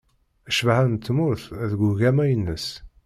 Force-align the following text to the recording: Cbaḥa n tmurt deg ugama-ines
Cbaḥa 0.57 0.85
n 0.87 0.95
tmurt 0.97 1.45
deg 1.69 1.79
ugama-ines 1.89 2.67